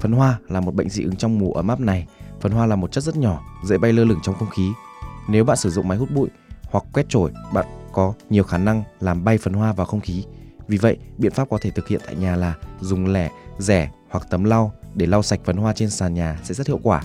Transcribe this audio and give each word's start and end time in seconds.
Phấn 0.00 0.12
hoa 0.12 0.38
là 0.48 0.60
một 0.60 0.74
bệnh 0.74 0.88
dị 0.88 1.02
ứng 1.02 1.16
trong 1.16 1.38
mùa 1.38 1.52
ấm 1.52 1.68
áp 1.68 1.80
này. 1.80 2.06
Phấn 2.40 2.52
hoa 2.52 2.66
là 2.66 2.76
một 2.76 2.92
chất 2.92 3.04
rất 3.04 3.16
nhỏ, 3.16 3.42
dễ 3.64 3.78
bay 3.78 3.92
lơ 3.92 4.04
lửng 4.04 4.20
trong 4.22 4.34
không 4.34 4.50
khí. 4.50 4.70
Nếu 5.28 5.44
bạn 5.44 5.56
sử 5.56 5.70
dụng 5.70 5.88
máy 5.88 5.98
hút 5.98 6.08
bụi 6.14 6.28
hoặc 6.62 6.84
quét 6.92 7.08
chổi, 7.08 7.32
bạn 7.54 7.66
có 7.92 8.12
nhiều 8.30 8.44
khả 8.44 8.58
năng 8.58 8.82
làm 9.00 9.24
bay 9.24 9.38
phấn 9.38 9.52
hoa 9.52 9.72
vào 9.72 9.86
không 9.86 10.00
khí. 10.00 10.24
Vì 10.68 10.76
vậy, 10.76 10.96
biện 11.18 11.32
pháp 11.32 11.50
có 11.50 11.58
thể 11.60 11.70
thực 11.70 11.88
hiện 11.88 12.00
tại 12.06 12.14
nhà 12.14 12.36
là 12.36 12.54
dùng 12.80 13.06
lẻ, 13.06 13.30
rẻ 13.58 13.90
hoặc 14.08 14.26
tấm 14.30 14.44
lau 14.44 14.72
để 14.94 15.06
lau 15.06 15.22
sạch 15.22 15.40
phấn 15.44 15.56
hoa 15.56 15.72
trên 15.72 15.90
sàn 15.90 16.14
nhà 16.14 16.40
sẽ 16.44 16.54
rất 16.54 16.66
hiệu 16.66 16.80
quả. 16.82 17.02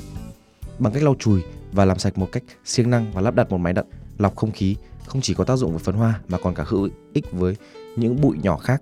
Bằng 0.79 0.93
cách 0.93 1.03
lau 1.03 1.15
chùi 1.19 1.41
và 1.71 1.85
làm 1.85 1.99
sạch 1.99 2.17
một 2.17 2.27
cách 2.31 2.43
siêng 2.65 2.89
năng 2.89 3.11
và 3.11 3.21
lắp 3.21 3.35
đặt 3.35 3.49
một 3.49 3.57
máy 3.57 3.73
đặt 3.73 3.85
lọc 4.17 4.35
không 4.35 4.51
khí 4.51 4.75
không 5.05 5.21
chỉ 5.21 5.33
có 5.33 5.43
tác 5.43 5.55
dụng 5.55 5.71
với 5.71 5.79
phấn 5.79 5.95
hoa 5.95 6.19
mà 6.27 6.37
còn 6.37 6.55
cả 6.55 6.63
hữu 6.67 6.89
ích 7.13 7.31
với 7.31 7.55
những 7.95 8.21
bụi 8.21 8.37
nhỏ 8.43 8.57
khác. 8.57 8.81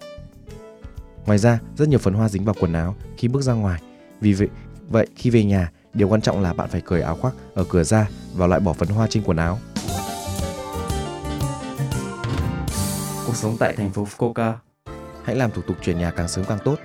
Ngoài 1.26 1.38
ra, 1.38 1.60
rất 1.78 1.90
nhiều 1.90 2.00
phấn 2.00 2.14
hoa 2.14 2.30
dính 2.30 2.46
vào 2.46 2.56
quần 2.60 2.74
áo 2.74 2.96
khi 3.18 3.28
bước 3.28 3.42
ra 3.42 3.54
ngoài 3.54 3.82
vì 4.22 4.34
vậy, 4.34 4.48
vậy 4.90 5.08
khi 5.16 5.30
về 5.30 5.44
nhà, 5.44 5.72
điều 5.94 6.10
quan 6.10 6.22
trọng 6.22 6.42
là 6.42 6.54
bạn 6.54 6.70
phải 6.70 6.82
cởi 6.82 7.02
áo 7.02 7.16
khoác 7.16 7.34
ở 7.54 7.66
cửa 7.70 7.84
ra 7.84 8.10
và 8.36 8.48
loại 8.48 8.62
bỏ 8.62 8.74
phấn 8.74 8.90
hoa 8.90 9.08
trên 9.10 9.24
quần 9.24 9.38
áo. 9.38 9.60
Cuộc 13.26 13.36
sống 13.36 13.56
tại 13.60 13.74
thành 13.76 13.90
phố 13.90 14.08
Fukuoka 14.18 14.54
Hãy 15.30 15.36
làm 15.36 15.52
thủ 15.52 15.62
tục 15.62 15.78
chuyển 15.82 15.98
nhà 15.98 16.12
càng 16.12 16.28
sớm 16.28 16.46
càng 16.46 16.58
tốt. 16.66 16.80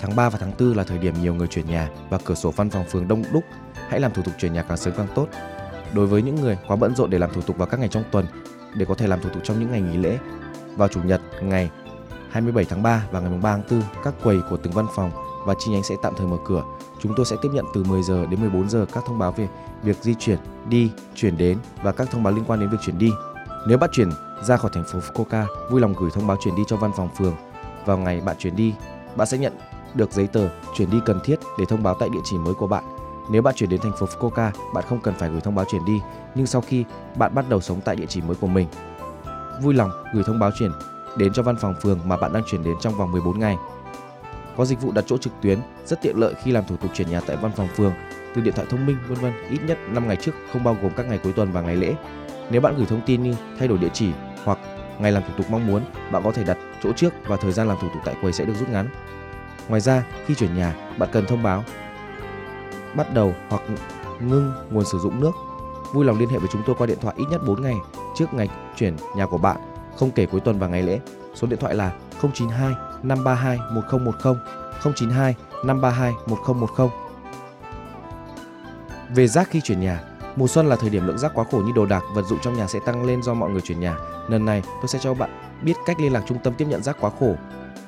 Tháng 0.00 0.16
3 0.16 0.30
và 0.30 0.38
tháng 0.38 0.52
4 0.58 0.76
là 0.76 0.84
thời 0.84 0.98
điểm 0.98 1.14
nhiều 1.22 1.34
người 1.34 1.46
chuyển 1.46 1.66
nhà 1.66 1.88
và 2.10 2.18
cửa 2.24 2.34
sổ 2.34 2.50
văn 2.50 2.70
phòng 2.70 2.84
phường 2.90 3.08
đông 3.08 3.24
đúc. 3.32 3.44
Hãy 3.88 4.00
làm 4.00 4.12
thủ 4.12 4.22
tục 4.22 4.34
chuyển 4.38 4.52
nhà 4.52 4.62
càng 4.62 4.76
sớm 4.76 4.94
càng 4.96 5.06
tốt. 5.14 5.28
Đối 5.94 6.06
với 6.06 6.22
những 6.22 6.36
người 6.36 6.58
quá 6.68 6.76
bận 6.76 6.94
rộn 6.94 7.10
để 7.10 7.18
làm 7.18 7.32
thủ 7.32 7.40
tục 7.40 7.56
vào 7.56 7.68
các 7.68 7.80
ngày 7.80 7.88
trong 7.88 8.04
tuần, 8.10 8.26
để 8.76 8.84
có 8.84 8.94
thể 8.94 9.06
làm 9.06 9.20
thủ 9.20 9.30
tục 9.30 9.42
trong 9.44 9.60
những 9.60 9.70
ngày 9.70 9.80
nghỉ 9.80 9.96
lễ, 9.96 10.18
vào 10.76 10.88
chủ 10.88 11.02
nhật 11.02 11.20
ngày 11.42 11.70
27 12.30 12.64
tháng 12.64 12.82
3 12.82 13.06
và 13.10 13.20
ngày 13.20 13.38
3 13.42 13.52
tháng 13.52 13.62
4, 13.70 13.82
các 14.04 14.14
quầy 14.22 14.40
của 14.50 14.56
từng 14.56 14.72
văn 14.72 14.86
phòng 14.94 15.10
và 15.44 15.54
chi 15.58 15.72
nhánh 15.72 15.82
sẽ 15.82 15.96
tạm 16.02 16.14
thời 16.16 16.26
mở 16.26 16.36
cửa. 16.44 16.64
Chúng 16.98 17.12
tôi 17.16 17.26
sẽ 17.26 17.36
tiếp 17.42 17.48
nhận 17.52 17.64
từ 17.74 17.84
10 17.84 18.02
giờ 18.02 18.26
đến 18.26 18.40
14 18.40 18.68
giờ 18.68 18.86
các 18.92 19.04
thông 19.06 19.18
báo 19.18 19.32
về 19.32 19.48
việc 19.82 19.96
di 20.02 20.14
chuyển, 20.14 20.38
đi, 20.68 20.90
chuyển 21.14 21.36
đến 21.36 21.58
và 21.82 21.92
các 21.92 22.10
thông 22.10 22.22
báo 22.22 22.32
liên 22.32 22.44
quan 22.44 22.60
đến 22.60 22.70
việc 22.70 22.78
chuyển 22.82 22.98
đi. 22.98 23.10
Nếu 23.66 23.78
bạn 23.78 23.90
chuyển 23.92 24.10
ra 24.42 24.56
khỏi 24.56 24.70
thành 24.74 24.84
phố 24.84 24.98
Fukuoka, 24.98 25.44
vui 25.70 25.80
lòng 25.80 25.94
gửi 25.98 26.10
thông 26.10 26.26
báo 26.26 26.36
chuyển 26.40 26.56
đi 26.56 26.62
cho 26.66 26.76
văn 26.76 26.90
phòng 26.96 27.08
phường. 27.18 27.34
Vào 27.86 27.98
ngày 27.98 28.20
bạn 28.20 28.36
chuyển 28.38 28.56
đi, 28.56 28.74
bạn 29.16 29.26
sẽ 29.26 29.38
nhận 29.38 29.52
được 29.94 30.12
giấy 30.12 30.26
tờ 30.26 30.48
chuyển 30.76 30.90
đi 30.90 30.98
cần 31.04 31.20
thiết 31.24 31.36
để 31.58 31.64
thông 31.64 31.82
báo 31.82 31.94
tại 31.94 32.08
địa 32.08 32.20
chỉ 32.24 32.38
mới 32.38 32.54
của 32.54 32.66
bạn. 32.66 32.84
Nếu 33.30 33.42
bạn 33.42 33.54
chuyển 33.54 33.70
đến 33.70 33.80
thành 33.80 33.92
phố 33.98 34.06
Fukuoka, 34.06 34.50
bạn 34.74 34.84
không 34.88 35.00
cần 35.00 35.14
phải 35.18 35.30
gửi 35.30 35.40
thông 35.40 35.54
báo 35.54 35.64
chuyển 35.64 35.84
đi, 35.84 36.00
nhưng 36.34 36.46
sau 36.46 36.60
khi 36.60 36.84
bạn 37.16 37.34
bắt 37.34 37.48
đầu 37.48 37.60
sống 37.60 37.80
tại 37.84 37.96
địa 37.96 38.06
chỉ 38.08 38.20
mới 38.20 38.36
của 38.36 38.46
mình, 38.46 38.68
vui 39.62 39.74
lòng 39.74 39.90
gửi 40.14 40.24
thông 40.26 40.38
báo 40.38 40.50
chuyển 40.58 40.70
đến 41.16 41.32
cho 41.32 41.42
văn 41.42 41.56
phòng 41.56 41.74
phường 41.82 41.98
mà 42.04 42.16
bạn 42.16 42.32
đang 42.32 42.42
chuyển 42.46 42.64
đến 42.64 42.76
trong 42.80 42.94
vòng 42.94 43.12
14 43.12 43.38
ngày 43.38 43.56
có 44.56 44.64
dịch 44.64 44.80
vụ 44.80 44.92
đặt 44.92 45.04
chỗ 45.06 45.18
trực 45.18 45.32
tuyến 45.42 45.58
rất 45.84 46.02
tiện 46.02 46.16
lợi 46.16 46.34
khi 46.42 46.52
làm 46.52 46.64
thủ 46.64 46.76
tục 46.76 46.90
chuyển 46.94 47.10
nhà 47.10 47.20
tại 47.20 47.36
văn 47.36 47.52
phòng 47.56 47.68
phường, 47.76 47.92
từ 48.34 48.42
điện 48.42 48.54
thoại 48.54 48.66
thông 48.70 48.86
minh 48.86 48.96
vân 49.08 49.18
vân, 49.18 49.32
ít 49.50 49.58
nhất 49.66 49.78
5 49.88 50.08
ngày 50.08 50.16
trước 50.16 50.32
không 50.52 50.64
bao 50.64 50.76
gồm 50.82 50.92
các 50.96 51.06
ngày 51.06 51.18
cuối 51.18 51.32
tuần 51.32 51.52
và 51.52 51.60
ngày 51.60 51.76
lễ. 51.76 51.94
Nếu 52.50 52.60
bạn 52.60 52.74
gửi 52.76 52.86
thông 52.86 53.00
tin 53.06 53.22
như 53.22 53.34
thay 53.58 53.68
đổi 53.68 53.78
địa 53.78 53.90
chỉ 53.92 54.10
hoặc 54.44 54.58
ngày 54.98 55.12
làm 55.12 55.22
thủ 55.22 55.34
tục 55.36 55.46
mong 55.50 55.66
muốn, 55.66 55.82
bạn 56.12 56.22
có 56.24 56.32
thể 56.32 56.44
đặt 56.44 56.58
chỗ 56.82 56.92
trước 56.92 57.12
và 57.26 57.36
thời 57.36 57.52
gian 57.52 57.68
làm 57.68 57.78
thủ 57.80 57.88
tục 57.94 58.02
tại 58.04 58.14
quầy 58.20 58.32
sẽ 58.32 58.44
được 58.44 58.54
rút 58.60 58.68
ngắn. 58.68 58.88
Ngoài 59.68 59.80
ra, 59.80 60.04
khi 60.26 60.34
chuyển 60.34 60.54
nhà, 60.54 60.74
bạn 60.98 61.08
cần 61.12 61.26
thông 61.26 61.42
báo 61.42 61.64
bắt 62.96 63.14
đầu 63.14 63.34
hoặc 63.48 63.62
ngưng 64.20 64.52
nguồn 64.70 64.84
sử 64.84 64.98
dụng 64.98 65.20
nước. 65.20 65.32
Vui 65.92 66.04
lòng 66.04 66.18
liên 66.18 66.28
hệ 66.28 66.38
với 66.38 66.48
chúng 66.52 66.62
tôi 66.66 66.76
qua 66.78 66.86
điện 66.86 66.98
thoại 67.00 67.14
ít 67.18 67.24
nhất 67.30 67.40
4 67.46 67.62
ngày 67.62 67.74
trước 68.16 68.34
ngày 68.34 68.48
chuyển 68.76 68.96
nhà 69.16 69.26
của 69.26 69.38
bạn, 69.38 69.56
không 69.96 70.10
kể 70.10 70.26
cuối 70.26 70.40
tuần 70.40 70.58
và 70.58 70.66
ngày 70.66 70.82
lễ. 70.82 71.00
Số 71.34 71.46
điện 71.46 71.58
thoại 71.58 71.74
là 71.74 71.92
092 72.34 72.72
532 73.02 73.58
1010 73.70 74.34
092 74.82 75.34
532 75.64 76.12
1010. 76.26 76.88
Về 79.14 79.26
rác 79.26 79.50
khi 79.50 79.60
chuyển 79.60 79.80
nhà, 79.80 80.00
mùa 80.36 80.46
xuân 80.46 80.66
là 80.66 80.76
thời 80.76 80.90
điểm 80.90 81.06
lượng 81.06 81.18
rác 81.18 81.32
quá 81.34 81.44
khổ 81.50 81.62
như 81.66 81.72
đồ 81.74 81.86
đạc, 81.86 82.02
vật 82.14 82.22
dụng 82.22 82.38
trong 82.42 82.56
nhà 82.56 82.66
sẽ 82.66 82.78
tăng 82.86 83.04
lên 83.04 83.22
do 83.22 83.34
mọi 83.34 83.50
người 83.50 83.60
chuyển 83.60 83.80
nhà. 83.80 83.96
Lần 84.28 84.44
này 84.44 84.62
tôi 84.62 84.88
sẽ 84.88 84.98
cho 85.02 85.14
bạn 85.14 85.30
biết 85.62 85.74
cách 85.86 86.00
liên 86.00 86.12
lạc 86.12 86.22
trung 86.28 86.38
tâm 86.44 86.54
tiếp 86.54 86.66
nhận 86.68 86.82
rác 86.82 86.96
quá 87.00 87.10
khổ. 87.20 87.34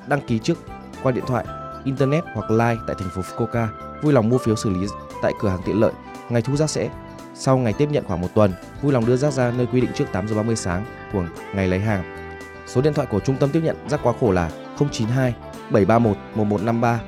Đăng 0.07 0.21
ký 0.27 0.39
trước 0.39 0.59
qua 1.03 1.13
điện 1.13 1.25
thoại, 1.27 1.45
internet 1.85 2.25
hoặc 2.35 2.51
line 2.51 2.81
tại 2.87 2.97
thành 2.99 3.09
phố 3.15 3.23
Fukuoka. 3.23 3.67
Vui 4.03 4.13
lòng 4.13 4.29
mua 4.29 4.39
phiếu 4.39 4.57
xử 4.57 4.71
lý 4.71 4.87
tại 5.23 5.33
cửa 5.41 5.49
hàng 5.49 5.63
tiện 5.65 5.81
lợi. 5.81 5.93
Ngày 6.29 6.43
thu 6.43 6.57
rác 6.57 6.71
sẽ 6.71 6.91
sau 7.35 7.57
ngày 7.59 7.73
tiếp 7.73 7.89
nhận 7.91 8.05
khoảng 8.05 8.21
một 8.21 8.29
tuần. 8.35 8.53
Vui 8.83 8.93
lòng 8.93 9.07
đưa 9.07 9.17
rác 9.17 9.33
ra 9.33 9.53
nơi 9.57 9.67
quy 9.67 9.81
định 9.81 9.91
trước 9.95 10.05
8 10.13 10.29
giờ 10.29 10.37
30 10.37 10.57
sáng 10.57 10.85
của 11.13 11.25
ngày 11.55 11.69
lấy 11.69 11.81
hàng. 11.81 12.24
Số 12.67 12.81
điện 12.81 12.95
thoại 12.95 13.09
của 13.11 13.21
trung 13.21 13.37
tâm 13.37 13.51
tiếp 13.51 13.61
nhận 13.65 13.77
rác 13.89 14.01
quá 14.03 14.13
khổ 14.21 14.33
là 14.33 14.51
092 14.79 15.35
731 15.71 16.17
1153 16.35 17.01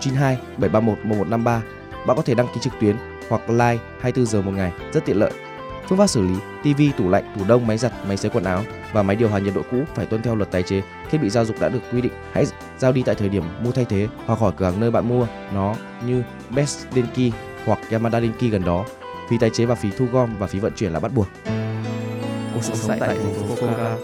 092 0.00 0.36
731 0.56 0.98
1153. 1.04 1.62
Bạn 2.06 2.16
có 2.16 2.22
thể 2.22 2.34
đăng 2.34 2.46
ký 2.46 2.60
trực 2.60 2.72
tuyến 2.80 2.96
hoặc 3.28 3.50
live 3.50 3.78
24 4.00 4.26
giờ 4.26 4.42
một 4.42 4.52
ngày, 4.52 4.72
rất 4.92 5.04
tiện 5.04 5.16
lợi. 5.16 5.32
Phương 5.88 5.98
pháp 5.98 6.06
xử 6.06 6.22
lý: 6.22 6.34
TV, 6.62 6.82
tủ 6.98 7.08
lạnh, 7.08 7.34
tủ 7.38 7.44
đông, 7.44 7.66
máy 7.66 7.78
giặt, 7.78 7.92
máy 8.08 8.16
sấy 8.16 8.30
quần 8.30 8.44
áo 8.44 8.62
và 8.92 9.02
máy 9.02 9.16
điều 9.16 9.28
hòa 9.28 9.38
nhiệt 9.38 9.54
độ 9.54 9.62
cũ 9.70 9.76
phải 9.94 10.06
tuân 10.06 10.22
theo 10.22 10.36
luật 10.36 10.50
tái 10.50 10.62
chế. 10.62 10.82
Thiết 11.10 11.18
bị 11.18 11.30
gia 11.30 11.44
dụng 11.44 11.60
đã 11.60 11.68
được 11.68 11.80
quy 11.92 12.00
định, 12.00 12.12
hãy 12.32 12.44
giao 12.78 12.92
đi 12.92 13.02
tại 13.02 13.14
thời 13.14 13.28
điểm 13.28 13.44
mua 13.64 13.72
thay 13.72 13.84
thế 13.84 14.08
hoặc 14.26 14.38
khỏi 14.38 14.52
cửa 14.56 14.64
hàng 14.64 14.80
nơi 14.80 14.90
bạn 14.90 15.08
mua 15.08 15.26
nó 15.54 15.74
như 16.06 16.22
Best 16.50 16.86
Denki 16.90 17.34
hoặc 17.64 17.78
Yamada 17.90 18.20
Denki 18.20 18.52
gần 18.52 18.64
đó. 18.64 18.84
Phí 19.30 19.38
tái 19.38 19.50
chế 19.50 19.64
và 19.64 19.74
phí 19.74 19.88
thu 19.98 20.06
gom 20.12 20.36
và 20.38 20.46
phí 20.46 20.58
vận 20.58 20.72
chuyển 20.76 20.92
là 20.92 21.00
bắt 21.00 21.12
buộc. 21.14 21.26
Cuộc 22.54 22.62
sống 22.62 22.98
tại 23.00 23.08
thành 23.08 23.34
phố 23.34 23.54
Fukuoka 23.54 23.96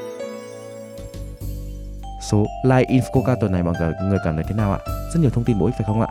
số 2.30 2.46
Live 2.64 2.84
Infoca 2.84 3.36
tuần 3.40 3.52
này 3.52 3.62
mọi 3.62 3.74
người 4.02 4.18
cảm 4.24 4.34
thấy 4.34 4.44
thế 4.48 4.54
nào 4.54 4.72
ạ? 4.72 4.78
Rất 5.14 5.20
nhiều 5.20 5.30
thông 5.30 5.44
tin 5.44 5.58
bổ 5.58 5.66
ích 5.66 5.74
phải 5.78 5.84
không 5.86 6.00
ạ? 6.00 6.08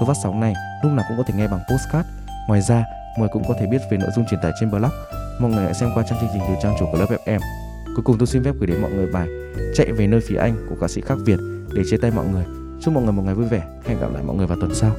Số 0.00 0.06
phát 0.06 0.16
sóng 0.22 0.40
này 0.40 0.54
lúc 0.82 0.92
nào 0.92 1.04
cũng 1.08 1.16
có 1.16 1.22
thể 1.26 1.34
nghe 1.36 1.48
bằng 1.48 1.60
postcard. 1.70 2.08
Ngoài 2.48 2.60
ra, 2.60 2.84
mọi 3.18 3.18
người 3.18 3.28
cũng 3.32 3.42
có 3.48 3.54
thể 3.60 3.66
biết 3.66 3.78
về 3.90 3.98
nội 3.98 4.10
dung 4.16 4.24
truyền 4.30 4.40
tải 4.40 4.52
trên 4.60 4.70
blog. 4.70 4.90
Mọi 5.40 5.50
người 5.50 5.64
hãy 5.64 5.74
xem 5.74 5.90
qua 5.94 6.04
trang 6.08 6.18
chương 6.20 6.30
trình 6.32 6.42
từ 6.48 6.54
trang 6.62 6.76
chủ 6.78 6.86
của 6.92 6.98
lớp 6.98 7.06
FM. 7.24 7.40
Cuối 7.96 8.04
cùng 8.04 8.18
tôi 8.18 8.26
xin 8.26 8.44
phép 8.44 8.54
gửi 8.60 8.66
đến 8.66 8.82
mọi 8.82 8.90
người 8.90 9.06
bài 9.12 9.28
Chạy 9.74 9.92
về 9.92 10.06
nơi 10.06 10.20
phía 10.28 10.36
Anh 10.36 10.66
của 10.68 10.76
ca 10.80 10.88
sĩ 10.88 11.00
Khắc 11.00 11.18
Việt 11.26 11.38
để 11.74 11.82
chia 11.90 11.96
tay 11.96 12.10
mọi 12.10 12.26
người. 12.26 12.44
Chúc 12.82 12.94
mọi 12.94 13.04
người 13.04 13.12
một 13.12 13.22
ngày 13.22 13.34
vui 13.34 13.46
vẻ. 13.46 13.62
Hẹn 13.86 14.00
gặp 14.00 14.10
lại 14.12 14.22
mọi 14.22 14.36
người 14.36 14.46
vào 14.46 14.58
tuần 14.60 14.74
sau. 14.74 14.90